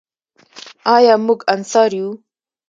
[0.95, 2.09] آیا موږ انصار یو؟